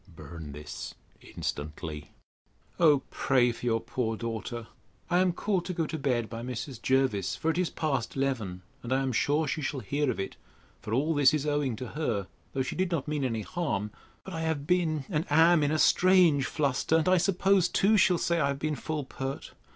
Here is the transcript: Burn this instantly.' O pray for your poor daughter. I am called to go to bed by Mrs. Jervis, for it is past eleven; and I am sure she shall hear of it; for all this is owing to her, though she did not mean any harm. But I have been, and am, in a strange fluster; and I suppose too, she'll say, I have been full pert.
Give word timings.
Burn 0.07 0.51
this 0.51 0.95
instantly.' 1.21 2.09
O 2.79 3.03
pray 3.11 3.51
for 3.51 3.63
your 3.67 3.79
poor 3.79 4.17
daughter. 4.17 4.65
I 5.11 5.19
am 5.19 5.31
called 5.31 5.65
to 5.65 5.75
go 5.75 5.85
to 5.85 5.99
bed 5.99 6.27
by 6.27 6.41
Mrs. 6.41 6.81
Jervis, 6.81 7.35
for 7.35 7.51
it 7.51 7.57
is 7.59 7.69
past 7.69 8.15
eleven; 8.15 8.63
and 8.81 8.91
I 8.91 9.03
am 9.03 9.11
sure 9.11 9.45
she 9.47 9.61
shall 9.61 9.81
hear 9.81 10.09
of 10.09 10.19
it; 10.19 10.37
for 10.81 10.91
all 10.91 11.13
this 11.13 11.35
is 11.35 11.45
owing 11.45 11.75
to 11.75 11.89
her, 11.89 12.25
though 12.53 12.63
she 12.63 12.75
did 12.75 12.89
not 12.89 13.07
mean 13.07 13.23
any 13.23 13.43
harm. 13.43 13.91
But 14.23 14.33
I 14.33 14.41
have 14.41 14.65
been, 14.65 15.05
and 15.07 15.23
am, 15.31 15.61
in 15.61 15.69
a 15.69 15.77
strange 15.77 16.47
fluster; 16.47 16.95
and 16.95 17.07
I 17.07 17.17
suppose 17.17 17.67
too, 17.69 17.95
she'll 17.95 18.17
say, 18.17 18.39
I 18.39 18.47
have 18.47 18.57
been 18.57 18.73
full 18.73 19.03
pert. 19.03 19.53